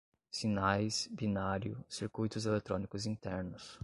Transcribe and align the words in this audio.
sinais, 0.31 1.07
binário, 1.11 1.85
circuitos 1.87 2.47
eletrônicos 2.47 3.05
internos 3.05 3.79